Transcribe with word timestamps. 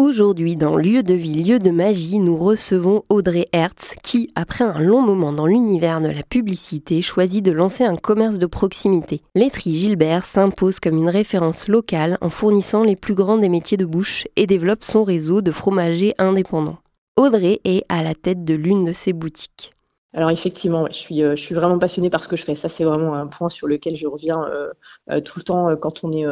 Aujourd'hui, 0.00 0.56
dans 0.56 0.78
Lieu 0.78 1.02
de 1.02 1.12
vie, 1.12 1.44
lieu 1.44 1.58
de 1.58 1.70
magie, 1.70 2.20
nous 2.20 2.34
recevons 2.34 3.02
Audrey 3.10 3.48
Hertz 3.52 3.96
qui, 4.02 4.30
après 4.34 4.64
un 4.64 4.80
long 4.80 5.02
moment 5.02 5.30
dans 5.30 5.44
l'univers 5.44 6.00
de 6.00 6.08
la 6.08 6.22
publicité, 6.22 7.02
choisit 7.02 7.44
de 7.44 7.52
lancer 7.52 7.84
un 7.84 7.96
commerce 7.96 8.38
de 8.38 8.46
proximité. 8.46 9.20
Laiterie 9.34 9.74
Gilbert 9.74 10.24
s'impose 10.24 10.80
comme 10.80 10.96
une 10.96 11.10
référence 11.10 11.68
locale 11.68 12.16
en 12.22 12.30
fournissant 12.30 12.82
les 12.82 12.96
plus 12.96 13.12
grands 13.12 13.36
des 13.36 13.50
métiers 13.50 13.76
de 13.76 13.84
bouche 13.84 14.26
et 14.36 14.46
développe 14.46 14.84
son 14.84 15.04
réseau 15.04 15.42
de 15.42 15.50
fromagers 15.52 16.14
indépendants. 16.16 16.78
Audrey 17.18 17.60
est 17.66 17.84
à 17.90 18.02
la 18.02 18.14
tête 18.14 18.42
de 18.42 18.54
l'une 18.54 18.84
de 18.84 18.92
ses 18.92 19.12
boutiques. 19.12 19.74
Alors 20.12 20.30
effectivement, 20.30 20.86
je, 20.88 20.96
suis, 20.96 21.22
euh, 21.22 21.36
je 21.36 21.42
suis 21.42 21.54
vraiment 21.54 21.78
passionnée 21.78 22.10
par 22.10 22.24
ce 22.24 22.28
que 22.28 22.34
je 22.34 22.44
fais. 22.44 22.56
Ça, 22.56 22.68
c'est 22.68 22.82
vraiment 22.82 23.14
un 23.14 23.28
point 23.28 23.48
sur 23.48 23.68
lequel 23.68 23.94
je 23.94 24.08
reviens 24.08 24.42
euh, 24.42 24.72
euh, 25.10 25.20
tout 25.20 25.38
le 25.38 25.44
temps 25.44 25.76
quand 25.76 26.02
on 26.02 26.10
est 26.10 26.26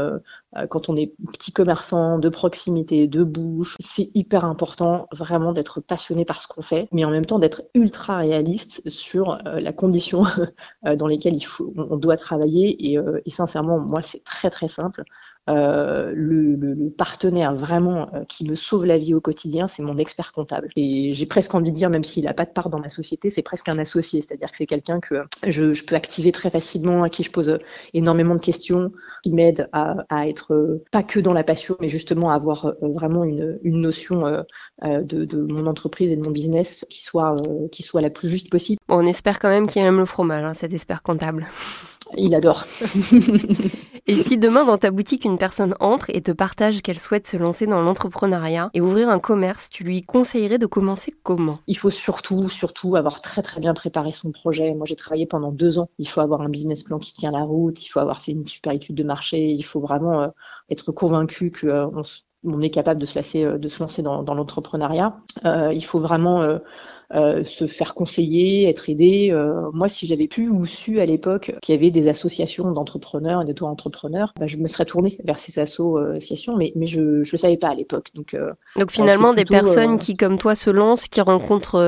quand 0.71 0.89
on 0.89 0.96
est 0.96 1.12
petit 1.33 1.53
commerçant 1.53 2.19
de 2.19 2.29
proximité, 2.29 3.07
de 3.07 3.23
bouche. 3.25 3.77
C'est 3.80 4.11
hyper 4.15 4.45
important 4.45 5.07
vraiment 5.12 5.52
d'être 5.52 5.80
passionné 5.80 6.24
par 6.24 6.41
ce 6.41 6.48
qu'on 6.48 6.62
fait, 6.62 6.88
mais 6.93 7.05
en 7.05 7.11
même 7.11 7.27
temps 7.27 7.38
d'être 7.38 7.62
ultra 7.74 8.19
réaliste 8.19 8.88
sur 8.88 9.38
la 9.45 9.73
condition 9.73 10.24
dans 10.97 11.07
lesquelles 11.07 11.37
il 11.37 11.45
faut, 11.45 11.73
on 11.77 11.97
doit 11.97 12.16
travailler. 12.16 12.93
Et, 12.93 13.30
sincèrement, 13.30 13.79
moi, 13.79 14.02
c'est 14.02 14.24
très 14.24 14.51
très 14.51 14.69
simple. 14.69 15.05
Euh, 15.48 16.12
le, 16.15 16.91
partenaire 16.96 17.55
vraiment 17.55 18.09
euh, 18.12 18.24
qui 18.24 18.45
me 18.45 18.55
sauve 18.55 18.85
la 18.85 18.99
vie 18.99 19.15
au 19.15 19.21
quotidien, 19.21 19.66
c'est 19.66 19.83
mon 19.83 19.96
expert 19.96 20.33
comptable. 20.33 20.69
Et 20.77 21.15
j'ai 21.15 21.27
presque 21.27 21.55
envie 21.55 21.71
de 21.71 21.77
dire, 21.77 21.91
même 21.91 22.02
s'il 22.02 22.24
n'a 22.24 22.35
pas 22.35 22.45
de 22.45 22.51
part 22.51 22.71
dans 22.71 22.80
ma 22.80 22.88
société, 22.91 23.30
c'est 23.30 23.43
presque 23.43 23.69
un 23.69 23.79
associé, 23.79 24.21
c'est-à-dire 24.21 24.51
que 24.51 24.57
c'est 24.57 24.66
quelqu'un 24.66 25.01
que 25.01 25.23
je, 25.46 25.73
je, 25.73 25.85
peux 25.85 25.95
activer 25.95 26.33
très 26.33 26.51
facilement, 26.51 27.02
à 27.02 27.09
qui 27.09 27.23
je 27.23 27.30
pose 27.30 27.59
énormément 27.95 28.35
de 28.35 28.41
questions, 28.41 28.91
qui 29.23 29.33
m'aide 29.33 29.69
à, 29.73 30.05
à, 30.09 30.29
être 30.29 30.38
pas 30.91 31.02
que 31.02 31.20
dans 31.20 31.33
la 31.33 31.45
passion, 31.45 31.77
mais 31.80 31.88
justement 31.88 32.30
avoir 32.30 32.66
euh, 32.66 32.73
vraiment 32.83 33.24
une, 33.24 33.59
notion 33.65 34.45
de, 34.83 35.24
de, 35.24 35.52
mon 35.52 35.66
entreprise 35.66 36.10
et 36.10 36.16
de 36.16 36.23
mon 36.23 36.30
business 36.30 36.87
qui 36.91 37.02
soit, 37.02 37.37
la 37.95 38.10
plus 38.10 38.29
juste 38.29 38.51
possible. 38.51 38.80
On 38.88 39.07
espère 39.07 39.38
quand 39.38 39.48
même 39.48 39.66
qu'il 39.66 39.82
aime 39.82 39.98
le 39.98 40.07
fromage, 40.07 40.45
hein, 40.45 40.54
cet 40.54 40.73
expert 40.73 41.02
comptable. 41.02 41.46
Il 42.16 42.34
adore. 42.34 42.64
et 44.06 44.14
si 44.14 44.38
demain 44.38 44.64
dans 44.64 44.78
ta 44.78 44.90
boutique 44.90 45.24
une 45.24 45.38
personne 45.38 45.74
entre 45.80 46.10
et 46.10 46.23
te 46.23 46.32
partage 46.32 46.80
qu'elle 46.82 46.98
souhaite 46.98 47.26
se 47.26 47.37
lancer 47.37 47.66
dans 47.66 47.82
l'entrepreneuriat 47.82 48.70
et 48.74 48.80
ouvrir 48.80 49.09
un 49.09 49.18
commerce, 49.18 49.68
tu 49.70 49.84
lui 49.84 50.02
conseillerais 50.02 50.59
de 50.59 50.66
commencer 50.66 51.12
comment? 51.23 51.59
Il 51.66 51.76
faut 51.76 51.90
surtout, 51.90 52.48
surtout 52.48 52.96
avoir 52.96 53.20
très 53.20 53.42
très 53.42 53.60
bien 53.60 53.74
préparé 53.74 54.12
son 54.12 54.32
projet. 54.32 54.74
Moi 54.74 54.86
j'ai 54.86 54.96
travaillé 54.96 55.26
pendant 55.26 55.52
deux 55.52 55.79
ans. 55.79 55.90
Il 55.98 56.09
faut 56.09 56.20
avoir 56.20 56.40
un 56.40 56.48
business 56.48 56.82
plan 56.82 56.98
qui 56.98 57.12
tient 57.12 57.30
la 57.30 57.42
route, 57.42 57.84
il 57.84 57.88
faut 57.88 58.01
avoir 58.01 58.20
fait 58.20 58.32
une 58.32 58.46
super 58.46 58.73
étude 58.73 58.96
de 58.96 59.04
marché, 59.04 59.51
il 59.51 59.64
faut 59.64 59.80
vraiment 59.80 60.23
euh, 60.23 60.29
être 60.70 60.92
convaincu 60.92 61.51
qu'on 61.51 61.68
euh, 61.68 62.02
on 62.45 62.60
est 62.60 62.70
capable 62.70 63.01
de 63.01 63.06
se, 63.06 63.18
lancer, 63.18 63.45
euh, 63.45 63.59
de 63.59 63.68
se 63.68 63.80
lancer 63.80 64.00
dans, 64.03 64.22
l'entrepreneuriat. 64.22 65.16
il 65.44 65.84
faut 65.84 66.00
vraiment 66.00 66.59
euh, 67.14 67.42
se 67.42 67.66
faire 67.66 67.94
conseiller, 67.94 68.69
être 68.69 68.91
aidé. 68.91 69.31
Euh, 69.32 69.70
moi, 69.72 69.88
si 69.88 70.06
j'avais 70.06 70.28
pu 70.28 70.48
ou 70.48 70.66
su 70.66 71.00
à 71.00 71.06
l'époque 71.06 71.54
qu'il 71.62 71.75
y 71.75 71.78
avait 71.78 71.91
des 71.91 72.06
associations 72.06 72.70
d'entrepreneurs 72.70 73.41
et 73.41 73.47
d'auto-entrepreneurs, 73.47 74.34
bah, 74.38 74.47
je 74.47 74.59
me 74.59 74.66
serais 74.66 74.84
tournée 74.84 75.16
vers 75.25 75.38
ces 75.38 75.59
associations, 75.59 76.54
mais, 76.56 76.72
mais 76.76 76.84
je 76.84 77.00
ne 77.00 77.31
le 77.31 77.38
savais 77.38 77.56
pas 77.56 77.69
à 77.69 77.75
l'époque. 77.75 78.10
Donc, 78.14 78.34
euh, 78.34 78.50
Donc 78.76 78.91
finalement, 78.91 79.32
des 79.32 79.47
personnes 79.47 79.97
qui, 79.97 80.16
comme 80.16 80.36
toi, 80.36 80.54
se 80.54 80.69
lancent, 80.69 81.09
qui 81.09 81.22
rencontrent 81.22 81.81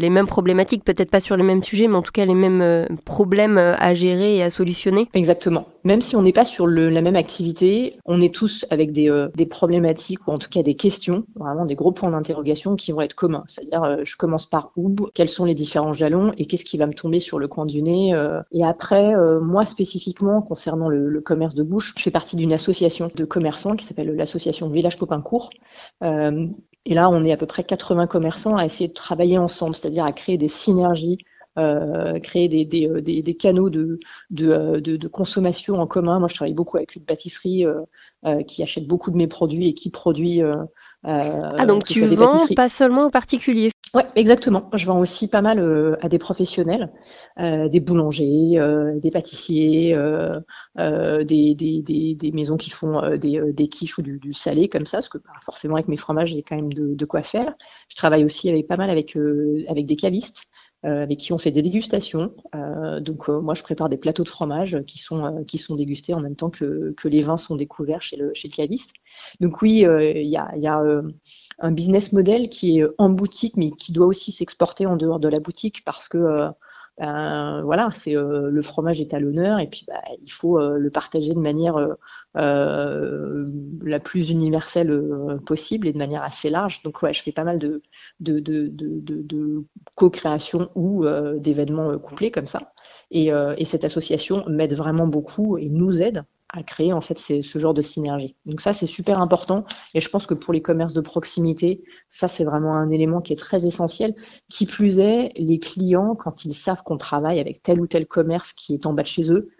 les 0.00 0.10
mêmes 0.10 0.26
problématiques, 0.26 0.82
peut-être 0.82 1.10
pas 1.10 1.20
sur 1.20 1.36
les 1.36 1.44
mêmes 1.44 1.62
sujets, 1.62 1.86
mais 1.86 1.96
en 1.96 2.02
tout 2.02 2.12
cas 2.12 2.24
les 2.24 2.34
mêmes 2.34 2.86
problèmes 3.04 3.58
à 3.58 3.94
gérer 3.94 4.36
et 4.36 4.42
à 4.42 4.50
solutionner. 4.50 5.08
Exactement. 5.14 5.68
Même 5.84 6.00
si 6.00 6.16
on 6.16 6.22
n'est 6.22 6.32
pas 6.32 6.44
sur 6.44 6.66
le, 6.66 6.88
la 6.88 7.02
même 7.02 7.14
activité, 7.14 7.94
on 8.04 8.20
est 8.20 8.34
tous 8.34 8.66
avec 8.70 8.90
des, 8.90 9.26
des 9.36 9.46
problématiques 9.46 10.26
ou 10.26 10.32
en 10.32 10.38
tout 10.38 10.48
cas 10.48 10.62
des 10.64 10.74
questions, 10.74 11.24
vraiment 11.36 11.66
des 11.66 11.76
gros 11.76 11.92
points 11.92 12.10
d'interrogation 12.10 12.74
qui 12.74 12.90
vont 12.90 13.02
être 13.02 13.14
communs. 13.14 13.44
C'est-à-dire, 13.46 14.04
je 14.04 14.16
commence 14.16 14.46
par 14.46 14.55
où, 14.76 14.94
quels 15.14 15.28
sont 15.28 15.44
les 15.44 15.54
différents 15.54 15.92
jalons 15.92 16.32
et 16.36 16.46
qu'est-ce 16.46 16.64
qui 16.64 16.78
va 16.78 16.86
me 16.86 16.94
tomber 16.94 17.20
sur 17.20 17.38
le 17.38 17.48
coin 17.48 17.66
du 17.66 17.82
nez. 17.82 18.14
Euh. 18.14 18.40
Et 18.52 18.64
après, 18.64 19.14
euh, 19.14 19.40
moi 19.40 19.64
spécifiquement, 19.64 20.42
concernant 20.42 20.88
le, 20.88 21.20
commerce 21.20 21.54
de 21.54 21.62
bouche, 21.62 21.94
je 21.96 22.02
fais 22.02 22.10
partie 22.10 22.36
d'une 22.36 22.52
association 22.52 23.10
de 23.14 23.24
commerçants 23.24 23.74
qui 23.74 23.84
s'appelle 23.84 24.14
l'association 24.14 24.68
Village 24.68 24.98
Popincourt. 24.98 25.50
Euh, 26.02 26.46
et 26.84 26.94
là, 26.94 27.10
on 27.10 27.24
est 27.24 27.32
à 27.32 27.36
peu 27.36 27.46
près 27.46 27.64
80 27.64 28.06
commerçants 28.06 28.56
à 28.56 28.64
essayer 28.64 28.88
de 28.88 28.94
travailler 28.94 29.38
ensemble, 29.38 29.74
c'est-à-dire 29.74 30.04
à 30.04 30.12
créer 30.12 30.38
des 30.38 30.48
synergies 30.48 31.18
créer 32.22 32.48
des, 32.48 32.66
des, 32.66 33.22
des, 33.22 33.34
canaux 33.34 33.70
de, 33.70 33.98
de, 34.28 34.78
de, 34.78 35.08
consommation 35.08 35.80
en 35.80 35.86
commun. 35.86 36.18
Moi, 36.18 36.28
je 36.28 36.34
travaille 36.34 36.52
beaucoup 36.52 36.76
avec 36.76 36.96
une 36.96 37.04
pâtisserie 37.04 37.64
qui 38.46 38.62
achète 38.62 38.86
beaucoup 38.86 39.10
de 39.10 39.16
mes 39.16 39.26
produits 39.26 39.68
et 39.68 39.72
qui 39.72 39.88
produit. 39.88 40.42
ah, 41.02 41.64
donc 41.66 41.84
tu 41.84 42.04
vends 42.04 42.36
pas 42.54 42.68
seulement 42.68 43.06
aux 43.06 43.10
particuliers 43.10 43.70
oui, 43.96 44.02
exactement. 44.14 44.68
Je 44.74 44.84
vends 44.84 45.00
aussi 45.00 45.26
pas 45.26 45.40
mal 45.40 45.58
euh, 45.58 45.96
à 46.02 46.10
des 46.10 46.18
professionnels, 46.18 46.92
euh, 47.38 47.66
des 47.68 47.80
boulangers, 47.80 48.58
euh, 48.58 49.00
des 49.00 49.10
pâtissiers, 49.10 49.96
des, 50.76 51.54
des, 51.54 52.14
des, 52.14 52.32
maisons 52.32 52.58
qui 52.58 52.68
font 52.68 53.16
des, 53.16 53.40
des 53.54 53.68
quiches 53.68 53.96
ou 53.96 54.02
du, 54.02 54.18
du, 54.18 54.34
salé 54.34 54.68
comme 54.68 54.84
ça, 54.84 54.98
parce 54.98 55.08
que 55.08 55.16
bah, 55.16 55.30
forcément 55.42 55.76
avec 55.76 55.88
mes 55.88 55.96
fromages, 55.96 56.32
j'ai 56.32 56.42
quand 56.42 56.56
même 56.56 56.74
de, 56.74 56.94
de, 56.94 57.04
quoi 57.06 57.22
faire. 57.22 57.54
Je 57.88 57.96
travaille 57.96 58.24
aussi 58.24 58.50
avec 58.50 58.66
pas 58.68 58.76
mal 58.76 58.90
avec, 58.90 59.16
avec 59.68 59.86
des 59.86 59.96
cavistes. 59.96 60.44
Avec 60.86 61.18
qui 61.18 61.32
on 61.32 61.38
fait 61.38 61.50
des 61.50 61.62
dégustations. 61.62 62.32
donc 63.00 63.28
moi, 63.28 63.54
je 63.54 63.62
prépare 63.62 63.88
des 63.88 63.96
plateaux 63.96 64.22
de 64.22 64.28
fromage 64.28 64.78
qui 64.86 64.98
sont 64.98 65.44
qui 65.44 65.58
sont 65.58 65.74
dégustés 65.74 66.14
en 66.14 66.20
même 66.20 66.36
temps 66.36 66.50
que, 66.50 66.94
que 66.96 67.08
les 67.08 67.22
vins 67.22 67.36
sont 67.36 67.56
découverts 67.56 68.02
chez 68.02 68.16
le 68.16 68.32
chez 68.34 68.48
le 68.48 68.54
caviste. 68.54 68.92
Donc 69.40 69.62
oui, 69.62 69.84
il 69.84 70.28
y 70.28 70.36
a, 70.36 70.56
y 70.56 70.66
a 70.66 70.82
un 71.58 71.70
business 71.72 72.12
model 72.12 72.48
qui 72.48 72.78
est 72.78 72.86
en 72.98 73.08
boutique, 73.08 73.56
mais 73.56 73.70
qui 73.70 73.92
doit 73.92 74.06
aussi 74.06 74.32
s'exporter 74.32 74.86
en 74.86 74.96
dehors 74.96 75.20
de 75.20 75.28
la 75.28 75.40
boutique 75.40 75.84
parce 75.84 76.08
que 76.08 76.18
euh, 76.18 76.48
ben, 76.98 77.62
voilà, 77.62 77.90
c'est 77.94 78.16
euh, 78.16 78.48
le 78.50 78.62
fromage 78.62 79.00
est 79.00 79.12
à 79.12 79.20
l'honneur 79.20 79.58
et 79.58 79.66
puis 79.66 79.84
bah, 79.86 80.00
il 80.22 80.30
faut 80.30 80.58
euh, 80.58 80.78
le 80.78 80.90
partager 80.90 81.34
de 81.34 81.38
manière 81.38 81.76
la 82.34 84.00
plus 84.00 84.30
universelle 84.30 85.02
possible 85.46 85.86
et 85.88 85.92
de 85.92 85.98
manière 85.98 86.22
assez 86.22 86.50
large. 86.50 86.82
Donc 86.82 87.02
ouais, 87.02 87.12
je 87.12 87.22
fais 87.22 87.32
pas 87.32 87.44
mal 87.44 87.58
de, 87.58 87.82
de, 88.20 89.64
co-création 89.94 90.70
ou 90.74 91.06
d'événements 91.36 91.98
complets 91.98 92.30
comme 92.30 92.46
ça. 92.46 92.72
Et, 93.10 93.30
et 93.56 93.64
cette 93.64 93.84
association 93.84 94.44
m'aide 94.48 94.74
vraiment 94.74 95.06
beaucoup 95.06 95.56
et 95.56 95.68
nous 95.68 96.02
aide 96.02 96.24
à 96.52 96.62
créer 96.62 96.92
en 96.92 97.00
fait 97.00 97.18
ce 97.18 97.58
genre 97.58 97.74
de 97.74 97.82
synergie. 97.82 98.36
Donc 98.46 98.60
ça 98.60 98.72
c'est 98.72 98.86
super 98.86 99.20
important 99.20 99.64
et 99.94 100.00
je 100.00 100.08
pense 100.08 100.26
que 100.26 100.34
pour 100.34 100.52
les 100.52 100.62
commerces 100.62 100.92
de 100.92 101.00
proximité, 101.00 101.82
ça 102.08 102.28
c'est 102.28 102.44
vraiment 102.44 102.74
un 102.74 102.90
élément 102.90 103.20
qui 103.20 103.32
est 103.32 103.36
très 103.36 103.66
essentiel. 103.66 104.14
Qui 104.48 104.66
plus 104.66 105.00
est, 105.00 105.32
les 105.36 105.58
clients 105.58 106.14
quand 106.14 106.44
ils 106.44 106.54
savent 106.54 106.82
qu'on 106.82 106.96
travaille 106.96 107.40
avec 107.40 107.62
tel 107.62 107.80
ou 107.80 107.86
tel 107.86 108.06
commerce 108.06 108.52
qui 108.52 108.74
est 108.74 108.86
en 108.86 108.92
bas 108.92 109.02
de 109.02 109.08
chez 109.08 109.30
eux, 109.30 109.50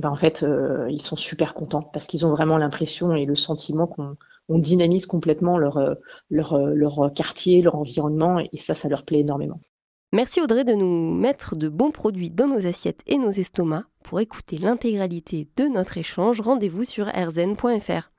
ben 0.00 0.10
en 0.10 0.16
fait 0.16 0.42
euh, 0.42 0.88
ils 0.90 1.02
sont 1.02 1.16
super 1.16 1.54
contents 1.54 1.82
parce 1.82 2.06
qu'ils 2.06 2.26
ont 2.26 2.30
vraiment 2.30 2.58
l'impression 2.58 3.14
et 3.14 3.24
le 3.24 3.34
sentiment 3.34 3.86
qu'on 3.86 4.16
on 4.48 4.58
dynamise 4.58 5.06
complètement 5.06 5.58
leur, 5.58 5.76
euh, 5.76 5.94
leur, 6.28 6.54
euh, 6.54 6.72
leur 6.74 7.10
quartier, 7.14 7.62
leur 7.62 7.76
environnement 7.76 8.40
et 8.40 8.56
ça 8.56 8.74
ça 8.74 8.88
leur 8.88 9.04
plaît 9.04 9.20
énormément. 9.20 9.60
Merci 10.12 10.42
Audrey 10.42 10.64
de 10.64 10.74
nous 10.74 11.14
mettre 11.14 11.56
de 11.56 11.68
bons 11.68 11.90
produits 11.90 12.30
dans 12.30 12.48
nos 12.48 12.66
assiettes 12.66 13.00
et 13.06 13.16
nos 13.16 13.30
estomacs. 13.30 13.84
Pour 14.02 14.20
écouter 14.20 14.58
l'intégralité 14.58 15.48
de 15.56 15.64
notre 15.64 15.98
échange, 15.98 16.40
rendez-vous 16.40 16.84
sur 16.84 17.06
rzn.fr. 17.06 18.12